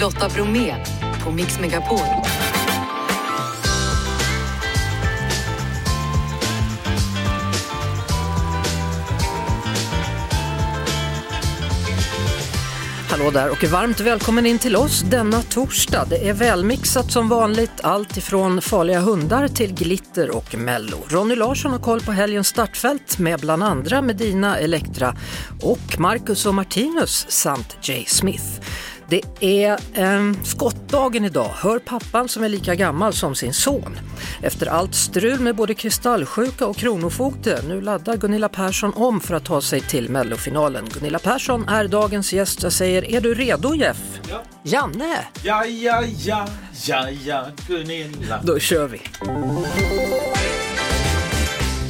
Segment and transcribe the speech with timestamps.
[0.00, 0.84] Lotta Bromé
[1.24, 1.98] på Mix Megapol.
[13.10, 16.06] Hallå där och varmt välkommen in till oss denna torsdag.
[16.10, 20.96] Det är välmixat som vanligt, allt ifrån farliga hundar till glitter och mello.
[21.08, 25.16] Ronny Larsson har koll på helgens startfält med bland andra Medina Elektra
[25.62, 28.60] och Marcus och Martinus samt Jay Smith.
[29.10, 33.98] Det är eh, skottdagen idag, hör pappan som är lika gammal som sin son.
[34.42, 39.44] Efter allt strul med både kristallsjuka och kronofogde, nu laddar Gunilla Persson om för att
[39.44, 40.84] ta sig till mellofinalen.
[40.94, 42.62] Gunilla Persson är dagens gäst.
[42.62, 44.20] Jag säger, är du redo Jeff?
[44.30, 44.42] Ja.
[44.62, 45.18] Janne?
[45.42, 46.46] Ja, ja, ja,
[46.86, 48.40] ja, ja, Gunilla.
[48.44, 49.00] Då kör vi.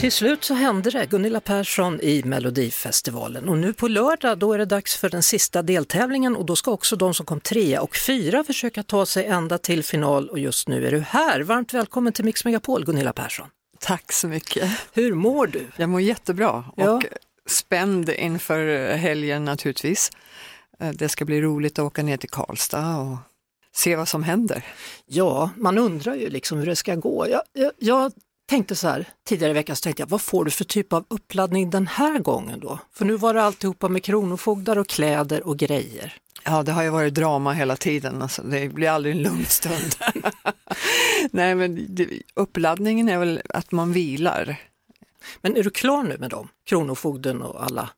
[0.01, 4.59] Till slut så hände det, Gunilla Persson i Melodifestivalen och nu på lördag då är
[4.59, 7.96] det dags för den sista deltävlingen och då ska också de som kom trea och
[7.96, 11.40] fyra försöka ta sig ända till final och just nu är du här.
[11.40, 13.46] Varmt välkommen till Mix Megapol Gunilla Persson.
[13.80, 14.71] Tack så mycket.
[14.93, 15.66] Hur mår du?
[15.77, 16.90] Jag mår jättebra Ja.
[16.93, 17.05] och
[17.46, 20.10] spänd inför helgen naturligtvis.
[20.80, 23.16] Eh, Det ska bli roligt att åka ner till Karlstad och
[23.77, 24.65] se vad som händer.
[25.07, 27.27] Ja, man undrar ju liksom hur det ska gå.
[27.30, 28.12] Jag, jag, jag
[28.49, 31.04] tänkte så här, tidigare i veckan så tänkte jag, vad får du för typ av
[31.09, 32.79] uppladdning den här gången då?
[32.95, 36.15] För nu var det alltihopa med kronofogdar och kläder och grejer.
[36.45, 39.95] Ja, det har ju varit drama hela tiden, alltså, det blir aldrig en lugn stund.
[41.30, 44.57] Nej, men det, uppladdningen är väl att man vilar.
[45.43, 46.49] Men är du klar nu med dem?
[46.68, 47.88] Kronofogden och alla?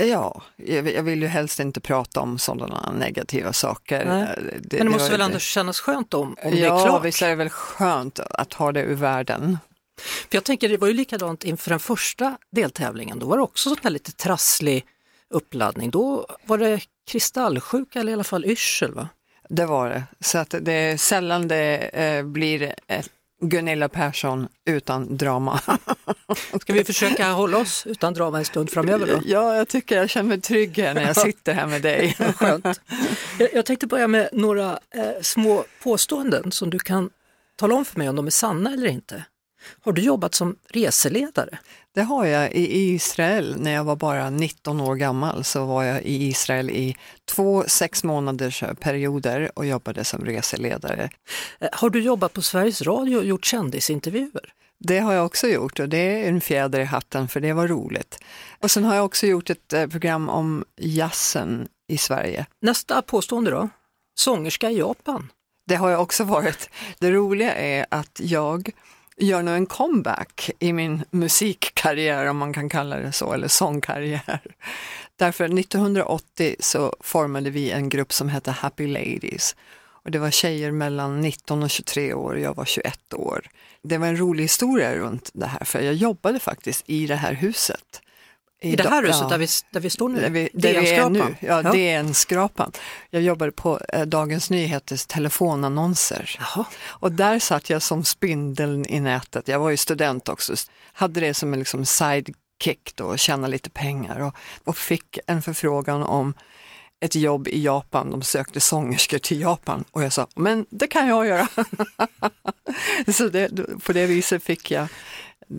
[0.00, 4.00] Ja, jag, vill ju helst inte prata om sådana negativa saker.
[4.00, 7.04] Eh, Men det måste var väl ändå kännas skönt om, om det Ja, är klart?
[7.04, 9.58] visst är det väl skönt att ha det ur världen.
[10.00, 13.68] För jag tänker det var ju likadant inför den första deltävlingen, då var det också
[13.68, 14.84] sån här lite trasslig
[15.30, 15.90] uppladdning.
[15.90, 19.08] Då var det kristallsjuka eller i alla fall yrsel va?
[19.48, 20.04] Det var det.
[20.20, 23.10] Så att det är sällan det eh, blir ett
[23.40, 25.60] Gunilla Persson utan drama.
[26.60, 29.20] Ska vi försöka hålla oss utan drama en stund framöver då?
[29.24, 32.16] ja, jag tycker jag känner mig trygg här när jag sitter här med dig.
[32.36, 32.80] Skönt.
[33.38, 37.10] Jag, jag tänkte börja med några eh, små påståenden som du kan
[37.56, 39.24] tala om för mig om de är sanna eller inte.
[39.80, 41.58] Har du jobbat som reseledare?
[41.94, 43.56] Det har jag i Israel.
[43.58, 48.04] När jag var bara 19 år gammal så var jag i Israel i två sex
[48.04, 51.10] månaders perioder och jobbade som reseledare.
[51.60, 54.52] Eh, Har du jobbat på Sveriges Radio och gjort kändisintervjuer?
[54.78, 57.68] Det har jag också gjort och det är en fjäder i hatten för det var
[57.68, 58.18] roligt.
[58.60, 62.46] Och sen har jag också gjort ett eh, program om jazzen i Sverige.
[62.60, 63.68] Nästa påstående då?
[64.14, 65.32] Sångerska i Japan?
[65.66, 66.70] Det har jag också varit.
[66.98, 68.70] Det roliga är att jag
[69.16, 74.40] gör nu en comeback i min musikkarriär, om man kan kalla det så, eller sångkarriär.
[75.16, 79.56] Därför 1980 så formade vi en grupp som hette Happy Ladies.
[80.04, 83.46] Och det var tjejer mellan 19 och 23 år och jag var 21 år.
[83.82, 87.32] Det var en rolig historia runt det här, för jag jobbade faktiskt i det här
[87.32, 88.00] huset.
[88.64, 89.08] I det här Ja.
[89.08, 90.20] huset där, vi, där vi står nu?
[90.20, 91.34] Där vi, där vi är nu.
[91.40, 92.72] Ja, DN-skrapan.
[93.10, 96.36] Jag jobbade på eh, Dagens Nyheters telefonannonser.
[96.38, 96.64] Jaha.
[96.86, 99.48] Och där satt jag som spindeln i nätet.
[99.48, 100.54] Jag var ju student också.
[100.92, 104.20] Hade det som en liksom sidekick då, och tjäna lite pengar.
[104.20, 106.34] Och, och fick en förfrågan om
[107.00, 108.10] ett jobb i Japan.
[108.10, 109.84] De sökte sångerskor till Japan.
[109.90, 111.48] Och jag sa, men det kan jag göra.
[113.14, 113.50] Så det,
[113.84, 114.88] på det viset fick jag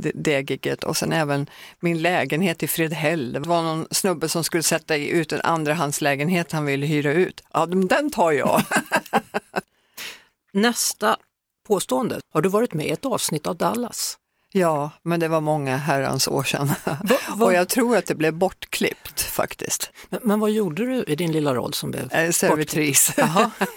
[0.01, 3.33] det, det giget och sen även min lägenhet i Fredhäll.
[3.33, 7.43] Det var någon snubbe som skulle sätta ut en andrahandslägenhet han ville hyra ut.
[7.53, 8.61] Ja, den tar jag.
[10.53, 11.17] Nästa
[11.67, 12.19] påstående.
[12.33, 14.17] Har du varit med i ett avsnitt av Dallas?
[14.57, 16.67] Ja, men det var många herrans år sedan.
[16.85, 16.97] Va-
[17.35, 19.91] va- Och jag tror att det blev bortklippt faktiskt.
[20.09, 23.13] Men, men vad gjorde du i din lilla roll som blev Eh, Servitris.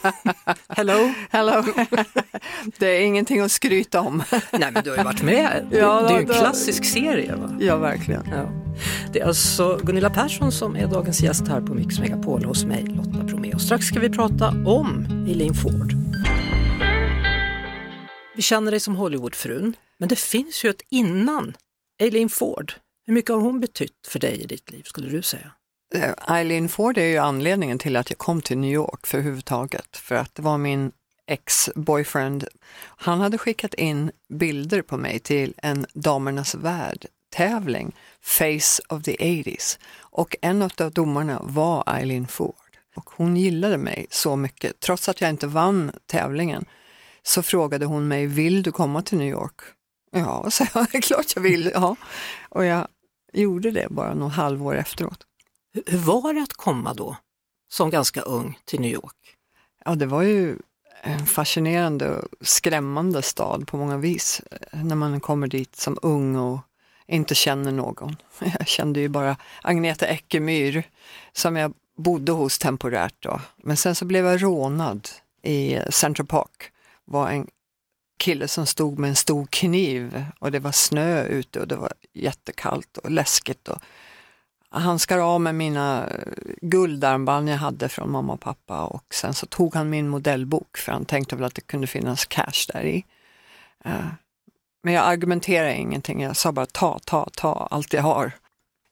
[0.68, 1.12] Hello?
[1.30, 1.64] Hello.
[2.78, 4.22] det är ingenting att skryta om.
[4.52, 5.66] Nej men du har ju varit med.
[5.70, 7.34] Det, Ja, det är ju en klassisk serie.
[7.36, 7.56] Va?
[7.60, 8.22] ja, verkligen.
[8.30, 8.50] Ja.
[9.12, 12.84] Det är alltså Gunilla Persson som är dagens gäst här på Mix Megapol hos mig,
[12.88, 13.52] Lotta Bromé.
[13.54, 15.92] Och strax ska vi prata om Eileen Ford.
[18.38, 21.56] Vi känner dig som Hollywoodfrun, men det finns ju ett innan
[22.00, 22.72] Eileen Ford.
[23.06, 25.52] Hur mycket har hon betytt för dig i ditt liv skulle du säga?
[25.94, 29.96] Eh, Eileen Ford är ju anledningen till att jag kom till New York för huvudtaget,
[29.96, 30.92] För att det var min
[31.26, 32.44] ex-boyfriend.
[32.80, 39.78] Han hade skickat in bilder på mig till en Damernas värld-tävling, Face of the 80s.
[39.98, 42.54] Och en av domarna var Eileen Ford.
[42.96, 44.80] Och hon gillade mig så mycket.
[44.80, 46.64] Trots att jag inte vann tävlingen
[47.28, 49.60] så frågade hon mig, vill du komma till New York?
[50.12, 51.70] Ja, så jag, det är klart jag vill.
[51.74, 51.96] Ja.
[52.48, 52.88] Och jag
[53.32, 55.18] gjorde det bara något halvår efteråt.
[55.74, 57.16] Hur, hur var det att komma då,
[57.70, 59.16] som ganska ung, till New York?
[59.84, 60.56] Ja, det var ju
[61.02, 64.40] en fascinerande och skrämmande stad på många vis.
[64.50, 66.58] eh, När man kommer dit som ung och
[67.06, 68.16] inte känner någon.
[68.58, 70.82] Jag kände ju bara Agneta Eckemyr
[71.32, 73.40] som jag bodde hos temporärt då.
[73.56, 75.08] Men sen så blev jag rånad
[75.42, 76.72] i Central Park
[77.08, 77.46] var en
[78.18, 81.92] kille som stod med en stor kniv och det var snö ute och det var
[82.12, 83.68] jättekallt och läskigt.
[83.68, 83.78] Och
[84.70, 89.34] han skar av med mina eh, guldarmband jag hade från mamma och pappa och sen
[89.34, 92.82] så tog han min modellbok för han tänkte väl att det kunde finnas cash där
[92.82, 93.04] i.
[93.84, 94.06] Eh,
[94.82, 98.32] men jag argumenterade ingenting, jag sa bara ta, ta, ta allt jag har.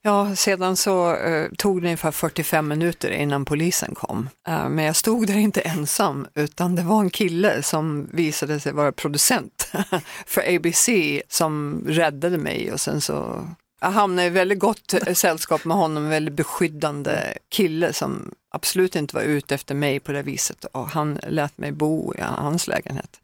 [0.06, 4.29] Ja, sedan så eh, tog det ungefär 45 minuter innan polisen kom.
[4.49, 8.73] Eh, men jag stod där inte ensam utan det var en kille som visade sig
[8.73, 9.73] vara producent
[10.26, 10.88] för ABC
[11.29, 13.49] som räddade mig och sen så
[13.81, 18.97] jag hamnade i väldigt gott eh, sällskap med honom, en väldigt beskyddande kille som absolut
[18.97, 22.67] inte var ute efter mig på det viset och han lät mig bo i hans
[22.67, 23.20] lägenhet.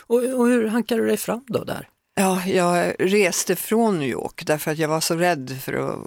[0.00, 1.88] Och, och hur hankade du dig fram då där?
[2.14, 5.98] Ja, jag reste från New York därför att jag var så rädd för att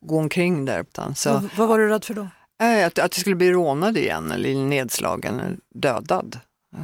[0.00, 0.84] gå omkring där.
[1.14, 2.28] Så, Vad, vad var du rädd för då?
[2.62, 6.38] äh, att, att jag skulle bli rånad igen eller nedslagen eller dödad.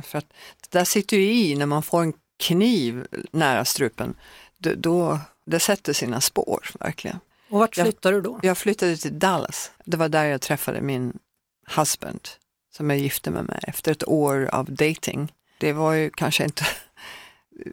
[0.04, 0.26] För att
[0.60, 4.14] det där sitter ju i när man får en kniv nära strupen.
[4.58, 7.18] Då, då, det sätter sina spår verkligen.
[7.50, 8.40] Och vart flyttade du då?
[8.42, 9.70] Jag flyttade till Dallas.
[9.84, 11.18] Det var där jag träffade min
[11.76, 12.28] husband
[12.76, 15.32] som jag gifte mig med efter ett år av dating.
[15.60, 16.64] Det var ju kanske inte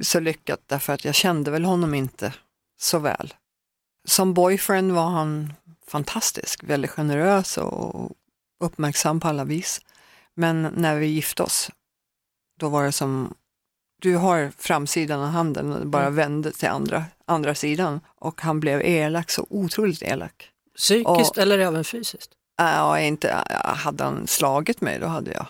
[0.02, 2.34] så lyckat därför att jag kände väl honom inte
[2.80, 3.34] så väl.
[4.08, 5.54] Som boyfriend var han
[5.88, 8.12] fantastisk, väldigt generös och
[8.60, 9.82] uppmärksam på alla vis.
[10.34, 11.72] Men när vi gifte oss,
[12.60, 13.34] då var det som,
[14.02, 18.82] du har framsidan av handen och bara vände till andra, andra sidan och han blev
[18.82, 20.50] elak, så otroligt elak.
[20.76, 22.32] Psykiskt Och- eller även fysiskt?
[22.58, 25.46] Ja, inte, hade han slagit mig då hade jag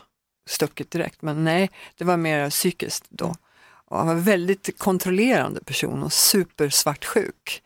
[0.49, 1.21] stuckit direkt.
[1.21, 3.35] Men nej, det var mer psykiskt då.
[3.89, 7.63] Och han var en väldigt kontrollerande person och supersvartsjuk.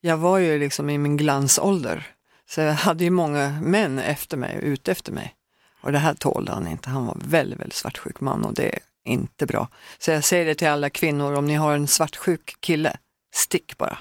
[0.00, 2.06] Jag var ju liksom i min glansålder.
[2.48, 5.34] Så jag hade ju många män efter mig, ute efter mig.
[5.80, 6.90] Och det här tålde han inte.
[6.90, 9.68] Han var väldigt, väldigt svartsjuk man och det är inte bra.
[9.98, 12.96] Så jag säger det till alla kvinnor, om ni har en svartsjuk kille,
[13.34, 13.98] stick bara.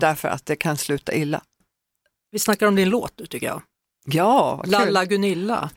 [0.00, 1.42] Därför att det kan sluta illa.
[2.30, 3.62] Vi snackar om din låt nu tycker jag.
[4.04, 4.72] Ja, vad kul.
[4.72, 5.70] Lalla Gunilla.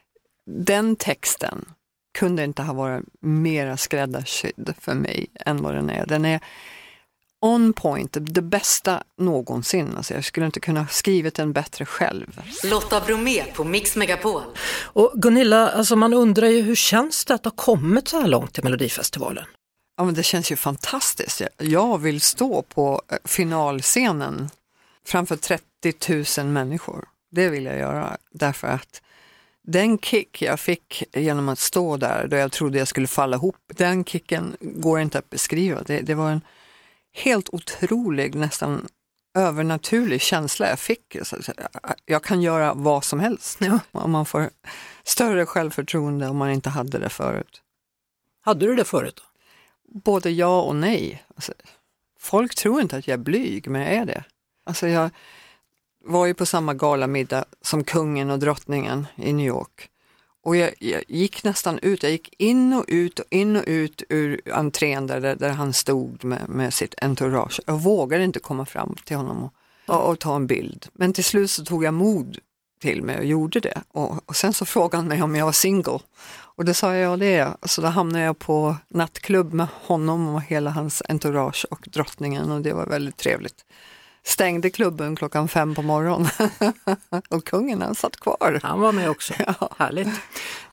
[0.45, 1.65] den texten
[2.13, 6.05] kunde inte ha varit mera skräddarsydd för mig än vad den är.
[6.05, 6.39] Den är
[7.41, 9.93] on point, det bästa någonsin.
[9.97, 12.41] Alltså jag skulle inte kunna ha skrivit den bättre själv.
[12.63, 14.41] Lotta Bromé på Mix Megapol.
[14.83, 18.53] Och Gunilla, alltså man undrar ju hur känns det att ha kommit så här långt
[18.53, 19.45] till Melodifestivalen?
[19.97, 21.41] Ja, men det känns ju fantastiskt.
[21.57, 24.49] Jag- vill stå på eh, finalscenen
[25.05, 27.05] framför 30 000 människor.
[27.31, 29.01] Det vill jag göra därför att
[29.63, 33.55] den kick jag fick genom att stå där då jag trodde jag skulle falla ihop,
[33.67, 35.81] den kicken går inte att beskriva.
[35.83, 36.41] Det, det var en
[37.11, 38.87] helt otrolig, nästan
[39.37, 41.17] övernaturlig känsla jag fick.
[42.05, 43.57] Jag kan göra vad som helst.
[43.61, 43.79] Ja.
[43.91, 44.49] Om man får
[45.03, 47.61] större självförtroende om man inte hade det förut.
[48.41, 49.15] Hade du det förut?
[49.15, 49.33] Då?
[49.93, 51.23] både ja och nej.
[51.35, 51.53] Alltså,
[52.19, 54.23] folk tror inte att jag är blyg, men jag är det.
[54.65, 55.09] Alltså, jag
[56.03, 59.89] var ju på samma galamiddag som kungen och drottningen i New York.
[60.43, 64.03] Och jag, jag gick nästan ut, jag gick in och ut och in och ut
[64.09, 67.59] ur entrén där, där, han stod med, med sitt entourage.
[67.65, 69.53] Jag vågade inte komma fram till honom och,
[69.95, 70.87] och, och ta en bild.
[70.93, 72.37] Men till slut så tog jag mod
[72.81, 73.81] till mig och gjorde det.
[73.87, 75.99] Och, och sen så frågade han mig om jag var single.
[76.55, 77.69] Och det sa jag, ja det är jag.
[77.69, 82.61] Så då hamnade jag på nattklubb med honom och hela hans entourage och drottningen och
[82.61, 83.65] det var väldigt trevligt.
[84.25, 86.29] Stängde klubben klockan fem på morgonen
[87.29, 88.59] och kungen han satt kvar.
[88.63, 89.33] Han var med också.
[89.77, 90.09] Härligt.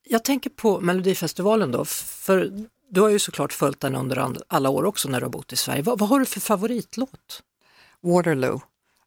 [0.02, 4.85] Jag tänker på Melodifestivalen då, för du har ju såklart följt den under alla år
[4.85, 5.83] också när du har bott i Sverige.
[5.83, 7.42] Vad, vad har du för favoritlåt?
[8.00, 8.61] Waterloo.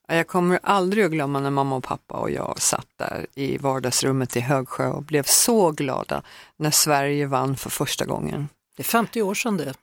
[0.08, 4.38] Jag kommer aldrig att glömma när mamma och pappa och jag satt där i vardagsrummet
[4.38, 6.24] i Högsjö och blev så glada
[6.58, 8.50] när Sverige vann för första gången.
[8.78, 9.74] Det är 50 år sedan det.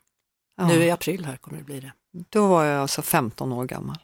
[0.57, 1.93] Ja, Nu i april här kommer det bli det.
[2.31, 3.99] Då var jag alltså 15 år gammal.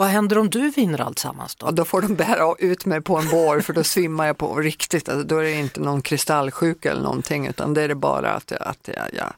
[0.00, 1.66] Vad händer om du vinner alltsammans då?
[1.66, 4.56] Ja, då får de bära ut mig på en bår för då svimmar jag på
[4.56, 5.08] riktigt.
[5.08, 8.50] Alltså, då är det inte någon kristallsjuka eller någonting utan det är det bara att
[8.50, 9.32] jag, att jag, ja.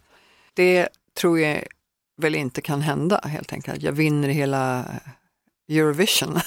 [0.54, 0.88] Det
[1.20, 1.64] tror jag
[2.22, 3.82] väl inte kan hända helt enkelt.
[3.82, 4.84] Jag vinner hela
[5.68, 6.40] Eurovision.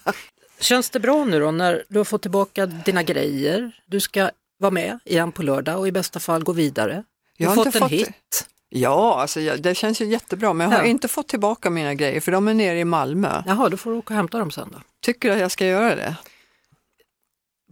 [0.60, 3.80] Känns det bra nu då när du har fått tillbaka dina grejer?
[3.86, 7.04] Du ska vara med igen på lördag och i bästa fall gå vidare.
[7.38, 8.46] Du Jag har har fått en fått- hit.
[8.68, 10.90] Ja, alltså, det känns ju jättebra men jag har Ja.
[10.90, 13.42] inte fått tillbaka mina grejer för de är nere i Malmö.
[13.46, 14.78] Jaha, då får du åka och hämta dem sen då.
[15.02, 16.16] Tycker du att jag ska göra det?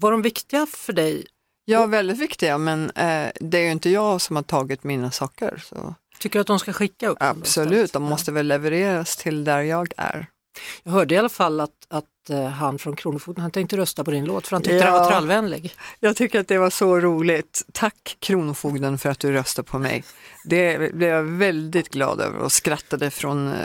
[0.01, 1.27] Var de viktiga för dig
[1.67, 5.63] Ja, väldigt viktiga, men eh, det är ju inte jag som har tagit mina saker.
[5.67, 5.95] Så.
[6.19, 9.61] Tycker du att de ska skicka upp dem Absolut, de måste väl levereras till där
[9.61, 10.27] jag är.
[10.83, 14.11] Jag hörde i alla fall att, att eh, han från Kronofogden, han tänkte rösta på
[14.11, 14.99] din låt för han tyckte den Ja.
[15.01, 15.75] var trallvänlig.
[16.01, 17.63] Jag tycker att det var så roligt.
[17.73, 20.05] Tack Kronofogden för att du röstade på mig.
[20.45, 23.63] Det blev jag väldigt glad över och skrattade från eh,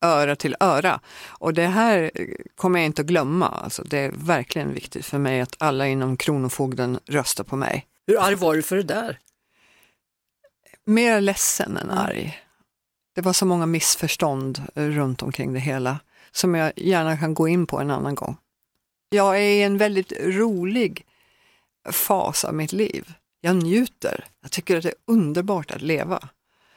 [0.00, 1.00] öra till öra.
[1.28, 2.10] Och det här
[2.56, 3.48] kommer jag inte att glömma.
[3.48, 7.86] Alltså, det är verkligen viktigt för mig att alla inom Kronofogden röstar på mig.
[8.06, 9.18] Hur arg var du för det där?
[10.86, 12.38] Mer ledsen än arg.
[13.14, 15.98] Det var så många missförstånd runt omkring det hela
[16.32, 18.36] som jag gärna kan gå in på en annan gång.
[19.10, 21.06] Jag är i en väldigt rolig
[21.90, 23.12] fas av mitt liv.
[23.40, 24.24] Jag njuter.
[24.42, 26.28] Jag tycker att det är underbart att leva.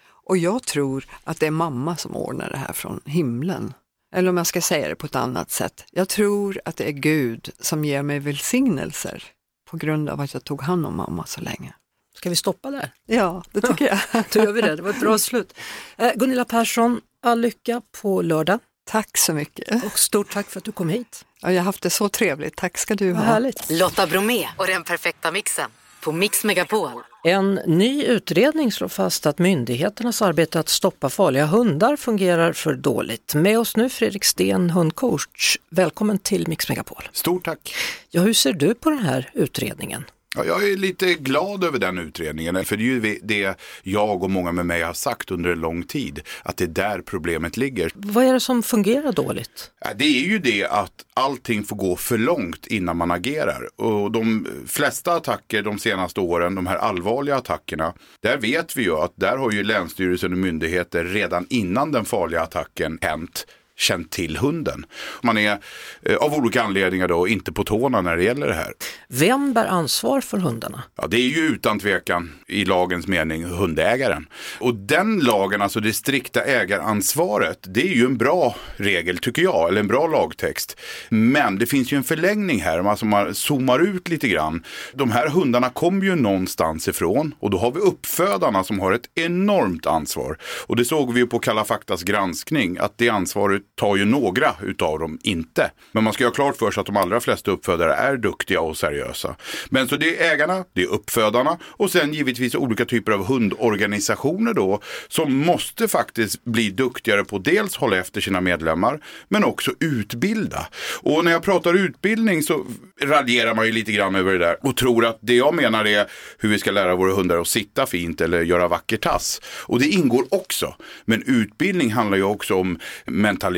[0.08, 3.74] Och jag tror att det är mamma som ordnar det här från himlen.
[4.16, 5.86] Eller om jag ska säga det på ett annat sätt.
[5.92, 9.24] Jag tror att det är Gud som ger mig välsignelser
[9.70, 11.74] på grund av att jag tog hand om mamma så länge.
[12.16, 12.92] Ska vi stoppa där?
[13.06, 14.24] Ja, det tycker jag.
[14.34, 15.54] Då gör vi det, det var ett bra slut.
[15.98, 19.84] Eh, Gunilla Persson, all lycka på lördag Tack så mycket.
[19.86, 21.26] och stort tack för att du kom hit.
[21.42, 22.56] Ja, jag har haft det så trevligt.
[22.56, 23.34] Tack ska du Vad ha.
[23.34, 23.70] härligt.
[23.70, 25.70] Lotta Bromé och den perfekta mixen
[26.02, 26.90] på Mix Megapol.
[27.24, 33.34] En ny utredning slår fast att myndigheternas arbete att stoppa farliga hundar fungerar för dåligt.
[33.36, 35.58] Med oss nu Fredrik Sten, hundcoach.
[35.70, 37.04] Välkommen till Mix Megapol.
[37.12, 37.76] Stort tack.
[38.10, 40.06] Ja, hur ser du på den här utredningen?
[40.36, 44.30] Ja, jag är lite glad över den utredningen, för det är ju det jag och
[44.30, 47.92] många med mig har sagt under en lång tid, att det är där problemet ligger.
[47.94, 49.72] Vad är det som fungerar dåligt?
[49.96, 53.70] Det är ju det att allting får gå för långt innan man agerar.
[53.76, 58.96] Och de flesta attacker de senaste åren, de här allvarliga attackerna, där vet vi ju
[58.96, 63.46] att där har ju Länsstyrelsen och myndigheter redan innan den farliga attacken hänt
[63.78, 64.86] känt till hunden.
[65.24, 65.58] Man är
[66.02, 68.74] eh, av olika anledningar då inte på tårna när det gäller det här.
[69.08, 70.84] Vem bär ansvar för hundarna?
[70.96, 74.28] Ja, det är ju utan tvekan i lagens mening hundägaren.
[74.60, 79.70] Och den lagen, alltså det strikta ägaransvaret, det är ju en bra regel tycker jag,
[79.70, 80.80] eller en bra lagtext.
[81.10, 84.64] Men det finns ju en förlängning här, alltså man zoomar ut lite grann.
[84.94, 89.10] De här hundarna kommer ju någonstans ifrån och då har vi uppfödarna som har ett
[89.16, 90.38] enormt ansvar.
[90.68, 94.56] Och det såg vi ju på Kalla faktas granskning, att det ansvaret tar ju några
[94.64, 95.72] utav dem inte.
[95.92, 98.62] Men man ska ju ha klart för sig att de allra flesta uppfödare är duktiga
[98.62, 99.36] och seriösa.
[99.70, 104.54] Men så det är ägarna, det är uppfödarna och sen givetvis olika typer av hundorganisationer
[104.54, 110.68] då som måste faktiskt bli duktigare på dels hålla efter sina medlemmar men också utbilda.
[111.02, 112.66] Och när jag pratar utbildning så
[113.02, 116.06] raljerar man ju lite grann över det där och tror att det jag menar är
[116.40, 119.42] hur vi ska lära våra hundar att sitta fint eller göra vacker tass.
[119.66, 120.76] Och det ingår också.
[121.06, 123.55] Men utbildning handlar ju också om mentalitet,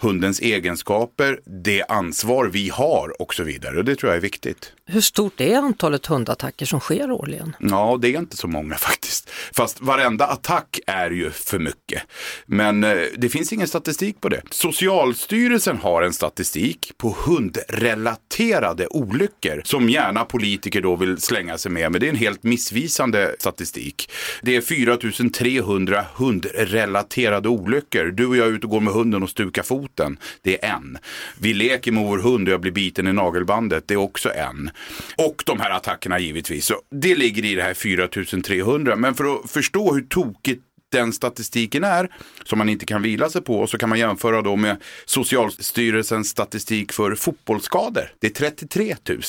[0.00, 3.76] hundens egenskaper, det ansvar vi har och så vidare.
[3.78, 4.72] Och det tror jag är viktigt.
[4.90, 7.56] Hur stort är antalet hundattacker som sker årligen?
[7.58, 9.30] Ja, det är inte så många faktiskt.
[9.52, 12.02] Fast varenda attack är ju för mycket.
[12.46, 14.42] Men eh, det finns ingen statistik på det.
[14.50, 21.92] Socialstyrelsen har en statistik på hundrelaterade olyckor som gärna politiker då vill slänga sig med.
[21.92, 24.10] Men det är en helt missvisande statistik.
[24.42, 28.04] Det är 4300 hundrelaterade olyckor.
[28.04, 30.18] Du och jag är ute och går med hunden och stukar foten.
[30.42, 30.98] Det är en.
[31.38, 33.84] Vi leker med vår hund och jag blir biten i nagelbandet.
[33.86, 34.70] Det är också en.
[35.16, 36.66] Och de här attackerna givetvis.
[36.66, 38.96] Så det ligger i det här 4300.
[38.96, 42.08] Men för att förstå hur tokigt den statistiken är,
[42.44, 46.92] som man inte kan vila sig på, så kan man jämföra då med Socialstyrelsens statistik
[46.92, 48.12] för fotbollsskador.
[48.18, 49.22] Det är 33 000.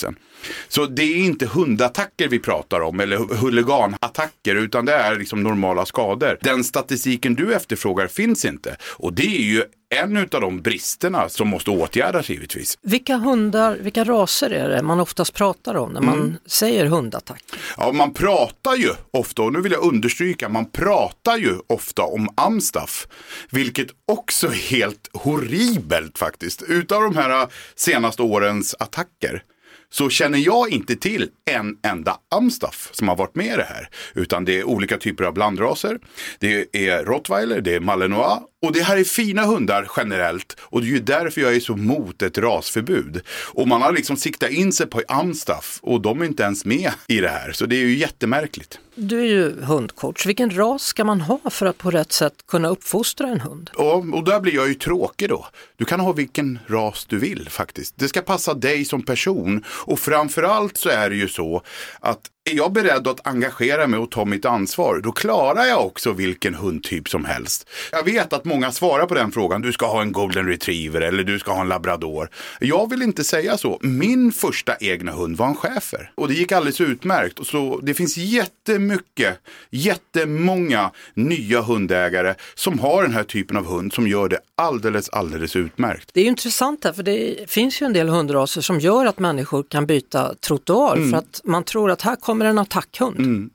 [0.68, 5.86] Så det är inte hundattacker vi pratar om, eller huliganattacker, utan det är liksom normala
[5.86, 6.38] skador.
[6.42, 8.78] Den statistiken du efterfrågar finns inte.
[8.82, 9.64] Och det är ju
[9.96, 12.78] en av de bristerna som måste åtgärdas givetvis.
[12.82, 17.44] Vilka hundar, vilka raser är det man oftast pratar om när man säger hundattack?
[17.78, 22.30] Ja, man pratar ju ofta, och nu vill jag understryka, man pratar ju ofta om
[22.36, 23.08] Amstaff.
[23.52, 26.62] Vilket också är helt horribelt faktiskt.
[26.62, 29.44] Utav de här senaste årens attacker
[29.92, 33.90] så känner jag inte till en enda Amstaff som har varit med i det här.
[34.14, 36.00] Utan det är olika typer av blandraser.
[36.40, 40.58] Det är rottweiler, det är malinois och det här är fina hundar generellt.
[40.60, 43.22] Och det är ju därför jag är så mot ett rasförbud.
[43.54, 46.92] Och man har liksom siktat in sig på Amstaff och de är inte ens med
[47.08, 47.52] i det här.
[47.52, 48.80] Så det är ju jättemärkligt.
[49.02, 50.26] Du är ju hundcoach.
[50.26, 53.70] Vilken ras ska man ha för att på rätt sätt kunna uppfostra en hund?
[53.78, 55.48] Ja, och där blir jag ju tråkig då.
[55.76, 57.94] Du kan ha vilken ras du vill faktiskt.
[57.98, 59.64] Det ska passa dig som person.
[59.70, 61.62] Och framförallt så är det ju så
[62.00, 66.12] att är jag beredd att engagera mig och ta mitt ansvar, då klarar jag också
[66.12, 67.70] vilken hundtyp som helst.
[67.92, 71.24] Jag vet att många svarar på den frågan, du ska ha en golden retriever eller
[71.24, 72.30] du ska ha en labrador.
[72.60, 73.80] Jag vill inte säga så.
[73.82, 77.48] Min första egna hund var en schäfer och det gick alldeles utmärkt.
[77.48, 84.08] Så, det finns jättemycket, jättemånga nya hundägare som har den här typen av hund som
[84.08, 86.10] gör det alldeles, alldeles utmärkt.
[86.14, 89.64] Det är intressant här för det finns ju en del hundraser som gör att människor
[89.64, 93.20] kan byta trottoar för att man tror att här kommer en attackhund.
[93.20, 93.50] Mm.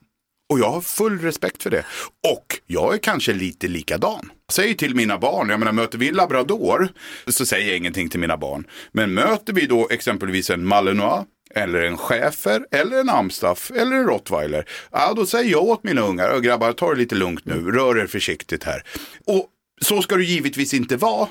[0.49, 1.85] Och jag har full respekt för det.
[2.33, 4.31] Och jag är kanske lite likadan.
[4.47, 6.89] Jag säger till mina barn, jag menar möter vi en labrador
[7.27, 8.67] så säger jag ingenting till mina barn.
[8.91, 14.07] Men möter vi då exempelvis en malinois eller en schäfer eller en amstaff eller en
[14.07, 14.65] rottweiler.
[14.91, 18.07] Ja, då säger jag åt mina ungar, grabbar ta det lite lugnt nu, rör er
[18.07, 18.83] försiktigt här.
[19.25, 19.49] Och
[19.81, 21.27] så ska det givetvis inte vara.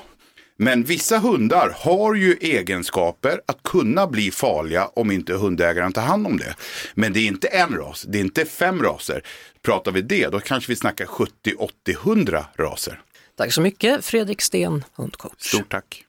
[0.57, 6.27] Men vissa hundar har ju egenskaper att kunna bli farliga om inte hundägaren tar hand
[6.27, 6.55] om det.
[6.93, 9.23] Men det är inte en ras, det är inte fem raser.
[9.61, 13.01] Pratar vi det, då kanske vi snackar 70, 80, 100 raser.
[13.37, 15.33] Tack så mycket Fredrik Sten, hundcoach.
[15.39, 16.05] Stort tack.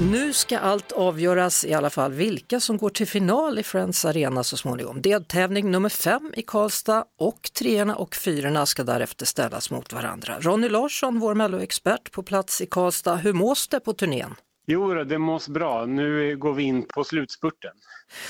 [0.00, 4.44] Nu ska allt avgöras i alla fall vilka som går till final i Friends Arena
[4.44, 5.02] så småningom.
[5.02, 10.36] Deltävling nummer fem i Karlstad och treorna och fyrorna ska därefter ställas mot varandra.
[10.40, 14.34] Ronny Larsson, vår melloexpert på plats i Karlstad, hur mås det på turnén?
[14.66, 15.86] Jo, det mås bra.
[15.86, 17.72] Nu går vi in på slutspurten.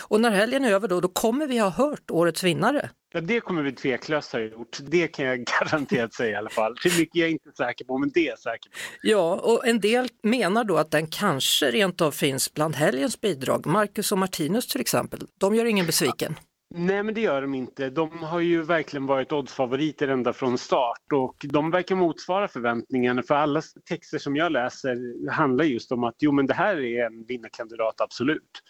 [0.01, 2.91] Och när helgen är över då, då kommer vi ha hört årets vinnare.
[3.17, 4.79] Ja, det kommer vi tveklöst ha gjort.
[4.83, 6.77] Det kan jag garanterat säga i alla fall.
[6.85, 8.77] Hur mycket jag är inte säker på, men det är jag säker på.
[9.03, 13.67] Ja, och en del menar då att den kanske rent av finns bland helgens bidrag.
[13.67, 16.35] Marcus och Martinus till exempel, de gör ingen besviken.
[16.75, 17.91] Nej, men det gör de inte.
[17.91, 23.35] De har ju verkligen varit oddsfavoriter ända från start och de verkar motsvara förväntningarna för
[23.35, 27.25] alla texter som jag läser handlar just om att jo, men det här är en
[27.25, 28.63] vinnarkandidat, absolut.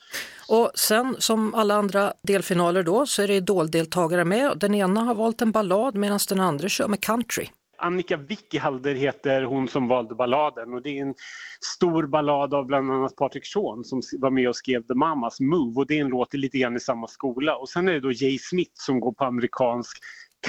[0.48, 4.58] Och sen som alla andra delfinaler då så är det idoldeltagare med.
[4.58, 7.48] Den ena har valt en ballad medan den andra kör med country.
[7.78, 11.14] Annika Wickihalder heter hon som valde balladen och det är en
[11.60, 15.80] stor ballad av bland annat Patrik Sean som var med och skrev The Mamas Move
[15.80, 17.56] och det är en låt lite grann i samma skola.
[17.56, 19.98] Och sen är det då Jay Smith som går på amerikansk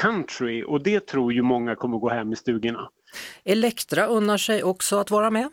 [0.02, 2.90] country och det tror ju många kommer gå hem i stugorna.
[3.44, 5.50] Elektra unnar sig också att vara med.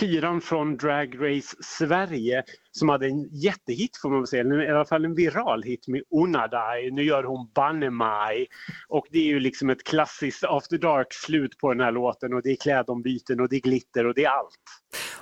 [0.00, 4.70] Fyran från Drag Race Sverige som hade en jättehit får man väl säga, eller i
[4.70, 6.90] alla fall en viral hit med Unadai.
[6.90, 8.46] Nu gör hon Bannemai
[8.88, 12.50] och det är ju liksom ett klassiskt after dark-slut på den här låten och det
[12.50, 14.60] är klädombyten och det är glitter och det är allt.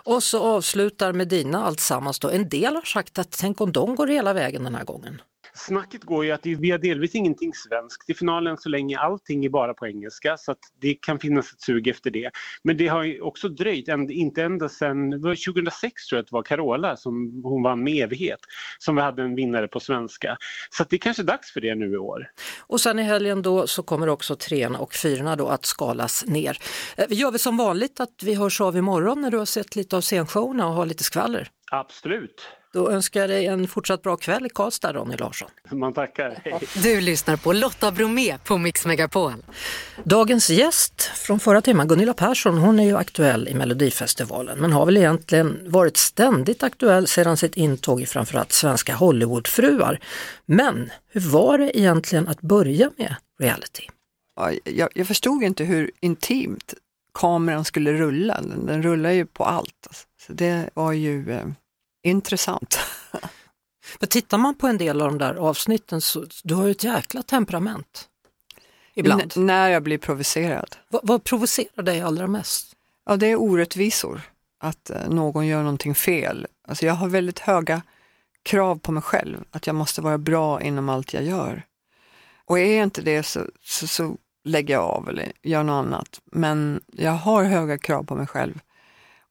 [0.04, 2.30] Och så avslutar Medina alltsammans då.
[2.30, 5.22] En del har sagt att tänk om de går hela vägen den här gången.
[5.56, 9.48] Snacket går ju att vi har delvis ingenting svenskt i finalen så länge allting är
[9.48, 12.30] bara på engelska så att det kan finnas ett sug efter det.
[12.62, 16.42] Men det har ju också dröjt, inte ända sedan 2006 tror jag att det var
[16.42, 18.40] Carola som hon vann med evighet
[18.78, 20.36] som vi hade en vinnare på svenska.
[20.70, 22.30] Så att det är kanske är dags för det nu i år.
[22.60, 26.58] Och sen i helgen då så kommer också treorna och fyrorna då att skalas ner.
[26.96, 29.76] Eh, vi gör väl som vanligt att vi hörs av imorgon när du har sett
[29.76, 31.50] lite av scenshowerna och har lite skvaller.
[31.70, 32.42] Absolut.
[32.72, 35.48] Då önskar jag dig en fortsatt bra kväll i Karlstad Ronny Larsson.
[35.70, 36.40] Man tackar.
[36.44, 36.60] Hej.
[36.82, 39.32] Du lyssnar på Lotta Bromé på Mix Megapol.
[40.04, 44.86] Dagens gäst från förra timmen, Gunilla Persson, hon är ju aktuell i Melodifestivalen men har
[44.86, 50.00] väl egentligen varit ständigt aktuell sedan sitt intåg i framförallt svenska Hollywoodfruar.
[50.46, 53.82] Men hur var det egentligen att börja med reality?
[54.36, 56.74] Ja, Jag, jag förstod inte hur intimt
[57.14, 58.40] kameran skulle rulla.
[58.40, 59.86] Den, den rullar ju på allt.
[59.86, 60.06] alltså.
[60.26, 61.46] Så det var ju eh,
[62.02, 62.78] intressant.
[64.00, 66.84] För tittar man på en del av de där avsnitten så du har ju ett
[66.84, 68.08] jäkla temperament.
[68.94, 69.32] Ibland.
[69.36, 70.76] N- när jag blir provocerad.
[70.88, 72.76] Vad, vad provocerar dig allra mest?
[73.06, 74.20] Ja, det är orättvisor.
[74.60, 76.46] Att eh, någon gör någonting fel.
[76.68, 77.82] Alltså jag har väldigt höga
[78.42, 79.44] krav på mig själv.
[79.50, 81.62] Att jag måste vara bra inom allt jag gör.
[82.44, 86.20] Och är jag inte det så, så, så lägger jag av eller gör något annat.
[86.24, 88.60] Men jag har höga krav på mig själv.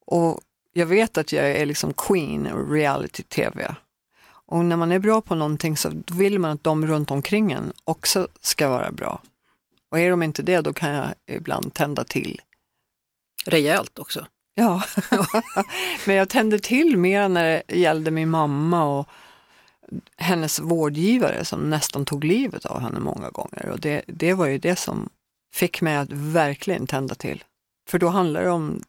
[0.06, 0.40] Och
[0.76, 3.74] jag vet att jag är liksom queen reality-tv.
[4.46, 7.72] Och när man är bra på någonting så vill man att de runt omkring en
[7.84, 9.22] också ska vara bra.
[9.90, 12.40] Och är de inte det, då kan jag ibland tända till.
[13.46, 14.26] Rejält också.
[14.54, 14.82] Ja,
[16.06, 19.08] men jag tände till mer när det gällde min mamma och
[20.16, 23.68] hennes vårdgivare som nästan tog livet av henne många gånger.
[23.68, 25.08] Och det, det var ju det som
[25.52, 27.44] fick mig att verkligen tända till.
[27.88, 28.82] För då handlar det om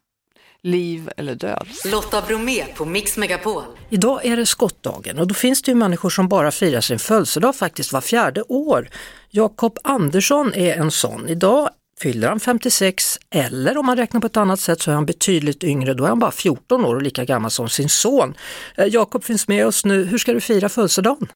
[0.65, 1.67] liv eller död.
[1.91, 3.63] Lotta Bromé på Mix Megapol.
[3.89, 7.56] Idag är det skottdagen och då finns det ju människor som bara firar sin födelsedag
[7.56, 8.88] faktiskt var fjärde år.
[9.30, 11.28] Jakob Andersson är en sån.
[11.28, 11.69] Idag
[12.01, 13.04] fyller han 56
[13.36, 16.10] eller om man räknar på ett annat sätt så är han betydligt yngre, då är
[16.10, 18.34] han bara 14 år och lika gammal som sin son.
[18.78, 21.28] Eh, Jakob finns med oss nu, hur ska du fira födelsedagen?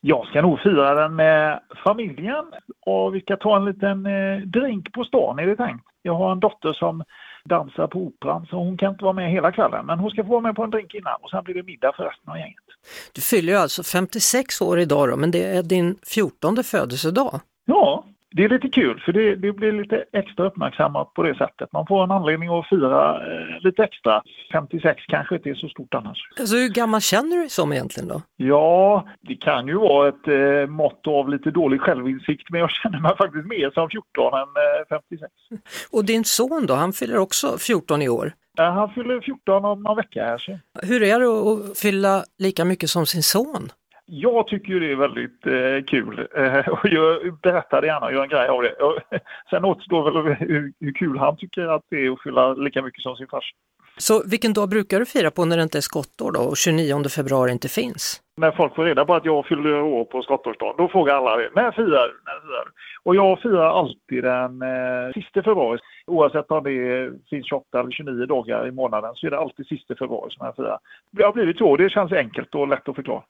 [0.00, 2.44] Jag ska nog fira den med familjen
[2.86, 5.84] och vi ska ta en liten eh, drink på stan är det tänkt.
[6.02, 7.02] Jag har en dotter som
[7.44, 10.30] dansar på Operan så hon kan inte vara med hela kvällen men hon ska få
[10.30, 12.64] vara med på en drink innan och sen blir det middag för resten av gänget.
[13.12, 17.40] Du fyller ju alltså 56 år idag då, men det är din 14 födelsedag.
[17.64, 18.04] Ja,
[18.38, 21.72] det är lite kul för det, det, blir lite extra uppmärksammat på det sättet.
[21.72, 24.22] Man får en anledning att fira eh, lite extra.
[24.52, 26.18] 56 kanske inte är så stort annars.
[26.40, 28.22] Alltså hur gammal känner du dig som egentligen då?
[28.36, 33.00] Ja, det kan ju vara ett eh, mått av lite dålig självinsikt men jag känner
[33.00, 35.32] mig faktiskt mer som 14 än eh, 56.
[35.92, 38.32] Och din son då, han fyller också 14 i år.
[38.56, 40.38] Han fyller 14 om någon vecka här.
[40.38, 40.58] Så.
[40.82, 43.70] Hur är det att fylla lika mycket som sin son?
[44.10, 48.22] Jag tycker ju det är väldigt eh, kul eh, och jag berättar gärna och gör
[48.22, 48.72] en grej av det.
[48.72, 48.98] Och,
[49.50, 53.02] sen återstår väl hur, hur kul han tycker att det är att fylla lika mycket
[53.02, 53.54] som sin farsa.
[53.98, 57.04] Så vilken dag brukar du fira på när det inte är skottår då och 29
[57.08, 58.20] februari inte finns?
[58.38, 61.50] När folk får reda på att jag fyller år på skottårsdagen, då frågar alla det.
[61.54, 62.20] När firar du?
[62.24, 62.70] När firar du?
[63.02, 65.78] Och jag firar alltid den eh, sista februari.
[66.06, 69.94] Oavsett om det finns 28 eller 29 dagar i månaden så är det alltid sista
[69.94, 70.78] februari som jag firar.
[71.10, 73.22] Det har blivit så, det känns enkelt och lätt att förklara.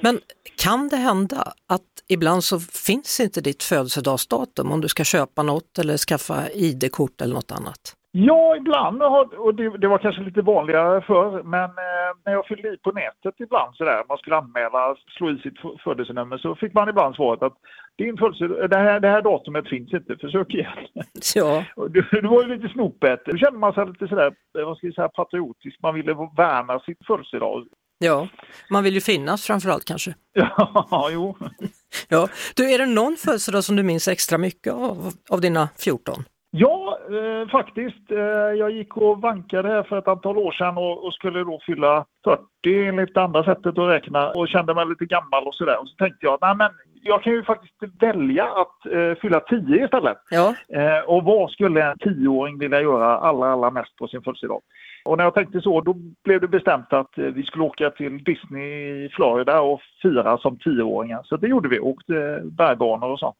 [0.00, 0.18] Men
[0.56, 5.78] kan det hända att ibland så finns inte ditt födelsedagsdatum om du ska köpa något
[5.78, 7.96] eller skaffa ID-kort eller något annat?
[8.18, 9.02] Ja, ibland.
[9.02, 12.92] Och det, det, var kanske lite vanligare förr, men eh, när jag fyllde i på
[12.92, 17.42] nätet ibland sådär, man skulle anmäla, slå i sitt födelsenummer, så fick man ibland svaret
[17.42, 17.56] att
[17.98, 20.78] din födelse, det, här, det här datumet finns inte, försök igen.
[21.34, 21.64] Ja.
[21.90, 23.22] det, det var ju lite snopet.
[23.26, 25.76] Då kände man sig lite sådär, vad ska jag säga, patriotisk.
[25.82, 27.66] Man ville värna sitt födelsedag.
[27.98, 28.28] Ja,
[28.70, 30.14] man vill ju finnas framförallt kanske.
[30.32, 31.36] Ja, jo.
[32.08, 32.28] Ja.
[32.56, 36.24] Du, är det någon födelsedag som du minns extra mycket av, av dina 14?
[36.58, 38.10] Ja, eh, faktiskt.
[38.10, 38.18] Eh,
[38.58, 42.04] jag gick och vankade här för ett antal år sedan och, och, skulle då fylla
[42.24, 45.80] 40 enligt det andra sättet att räkna och kände mig lite gammal och sådär.
[45.80, 46.70] Och så tänkte jag, nej men
[47.02, 50.16] jag kan ju faktiskt välja att eh, fylla 10 istället.
[50.30, 50.54] Ja.
[50.68, 54.60] Eh, och vad skulle en tioåring vilja göra allra, allra mest på sin födelsedag?
[55.06, 58.24] Och när jag tänkte så, då blev det bestämt att eh, vi skulle åka till
[58.24, 61.22] Disney i Florida och fira som tioåringar.
[61.24, 63.36] Så det gjorde vi, åkte bergbanor och sånt.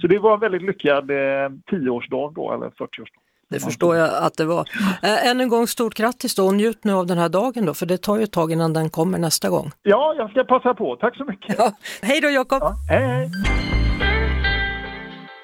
[0.00, 3.20] Så det var en väldigt lyckad eh, tioårsdag då, eller 40-årsdag.
[3.48, 4.68] Det förstår jag att det var.
[5.02, 7.86] Än en gång stort grattis då och njut nu av den här dagen då, för
[7.86, 9.70] det tar ju ett tag innan den kommer nästa gång.
[9.82, 10.96] Ja, jag ska passa på.
[10.96, 11.54] Tack så mycket.
[11.58, 11.72] Ja.
[12.02, 12.58] Hej då Jakob!
[12.62, 13.30] Ja, hej, hej!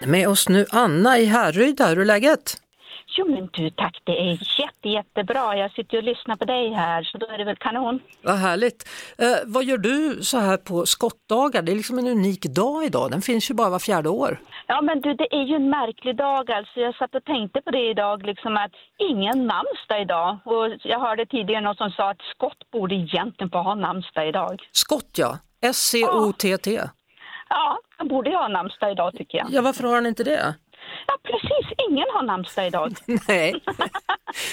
[0.07, 2.57] Med oss nu Anna i Härryda, hur är läget?
[3.15, 5.57] Jo men du tack, det är jätte, jättebra.
[5.57, 8.01] Jag sitter och lyssnar på dig här så då är det väl kanon.
[8.23, 8.89] Vad härligt.
[9.19, 11.63] Eh, vad gör du så här på skottdagar?
[11.63, 14.41] Det är liksom en unik dag idag, den finns ju bara var fjärde år.
[14.67, 16.81] Ja men du, det är ju en märklig dag alltså.
[16.81, 20.39] Jag satt och tänkte på det idag, liksom att ingen namnsdag idag.
[20.45, 24.63] Och jag hörde tidigare någon som sa att skott borde egentligen få ha namnsdag idag.
[24.73, 26.81] Skott ja, S-C-O-T-T.
[27.49, 29.47] Ja, han borde ha namnsdag idag tycker jag.
[29.51, 30.55] Ja, varför har han inte det?
[31.23, 31.73] Ja, precis.
[31.91, 32.93] Ingen har namnsdag idag.
[33.29, 33.55] Nej,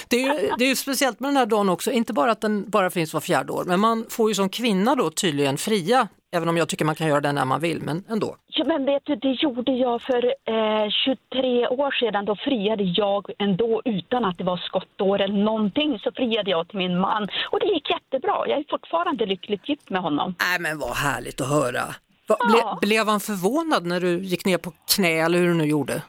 [0.08, 2.40] det är, ju, det är ju speciellt med den här dagen också, inte bara att
[2.40, 6.08] den bara finns var fjärde år, men man får ju som kvinna då tydligen fria,
[6.32, 8.36] även om jag tycker man kan göra det när man vill, men ändå.
[8.46, 12.24] Ja, men vet du, det gjorde jag för eh, 23 år sedan.
[12.24, 15.98] Då friade jag ändå utan att det var skottår eller någonting.
[15.98, 18.48] Så friade jag till min man och det gick jättebra.
[18.48, 20.34] Jag är fortfarande lyckligt gift med honom.
[20.40, 21.82] Nej men vad härligt att höra.
[22.28, 25.64] Va, ble, blev han förvånad när du gick ner på knä eller hur du nu
[25.64, 26.02] gjorde?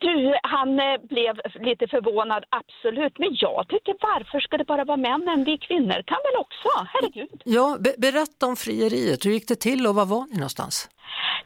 [0.00, 3.18] Du, han eh, blev lite förvånad, absolut.
[3.18, 5.44] Men jag tycker varför ska det bara vara männen?
[5.44, 7.42] Vi kvinnor kan väl också, herregud.
[7.44, 9.26] Ja, be berätta om frieriet.
[9.26, 10.88] Hur gick det till och var var ni någonstans?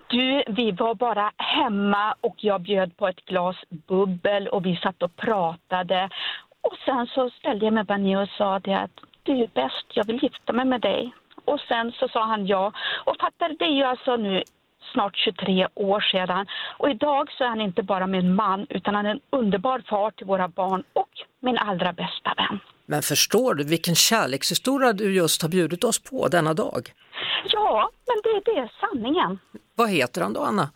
[0.07, 5.03] Du, vi var bara hemma och jag bjöd på ett glas bubbel och vi satt
[5.03, 6.11] och pratade.
[6.61, 9.87] Och sen så ställde jag mig bara ner och sa det att du är bäst,
[9.95, 11.15] jag vill gifta mig med dig.
[11.45, 12.73] Och sen så sa han ja.
[13.05, 14.43] Och fattar det är ju alltså nu
[14.92, 16.47] snart 23 år sedan.
[16.79, 20.11] Och idag så är han inte bara min man utan han är en underbar far
[20.11, 22.59] till våra barn och min allra bästa vän.
[22.87, 26.92] Men förstår du vilken kärlekshistoria du just har bjudit oss på denna dag?
[27.44, 29.38] Ja, men det, det är sanningen.
[29.75, 30.70] Vad heter han då, Anna?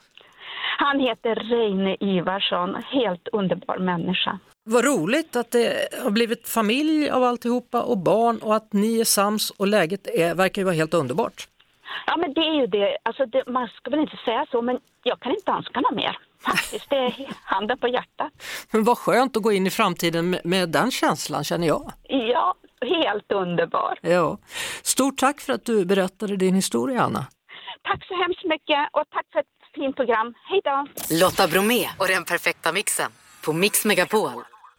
[0.79, 4.39] Han heter Reine Ivarsson, helt underbar människa.
[4.65, 9.05] Vad roligt att det har blivit familj av alltihopa och barn och att ni är
[9.05, 11.49] sams och läget är, verkar ju vara helt underbart.
[12.07, 12.97] Ja, men det är ju det.
[13.03, 16.19] Alltså, det, man ska väl inte säga så, men jag kan inte önska något mer.
[16.41, 18.33] Faktiskt, det är handen på hjärtat.
[18.71, 21.93] Men vad skönt att gå in i framtiden med, med den känslan, känner jag.
[22.09, 23.99] Ja, helt underbar.
[24.03, 24.39] Ja.
[24.83, 27.27] Stort tack för att du berättade din historia, Anna.
[27.83, 30.35] Tack så hemskt mycket och tack för ett fint program.
[30.49, 30.87] Hej då!
[31.21, 33.11] Lotta Bromé och den perfekta mixen
[33.45, 34.31] på Mix Megapol.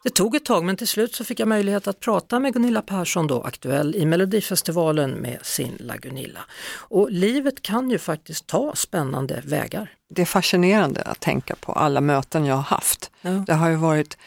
[0.03, 2.81] Det tog ett tag men till slut så fick jag möjlighet att prata med Gunilla
[2.81, 6.39] Persson då, aktuell i Melodifestivalen med sin La Gunilla.
[6.71, 9.91] Och livet kan ju faktiskt ta spännande vägar.
[10.09, 13.11] Det är fascinerande att tänka på alla möten jag har haft.
[13.21, 13.43] Ja.
[13.47, 14.17] Det har ju varit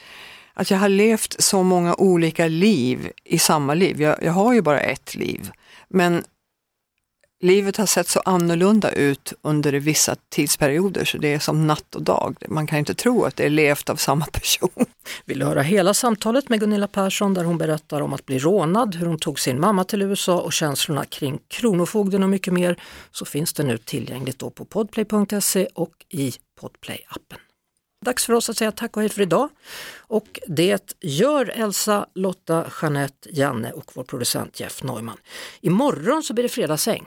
[0.54, 4.00] att jag har levt så många olika liv i samma liv.
[4.00, 5.50] Jag, jag har ju bara ett liv.
[5.88, 6.24] Men
[7.42, 12.02] livet har sett så annorlunda ut under vissa tidsperioder så det är som natt och
[12.02, 12.36] dag.
[12.48, 14.86] Man kan inte tro att det är levt av samma person.
[15.24, 18.94] Vill du höra hela samtalet med Gunilla Persson där hon berättar om att bli rånad,
[18.94, 23.24] hur hon tog sin mamma till USA och känslorna kring Kronofogden och mycket mer så
[23.24, 27.38] finns det nu tillgängligt då på podplay.se och i Podplay-appen.
[28.04, 29.48] Dags för oss att säga tack och hej för idag.
[29.96, 35.16] Och det gör Elsa, Lotta, Jeanette, Janne och vår producent Jeff Neumann.
[35.60, 37.06] Imorgon så blir det fredagsäng.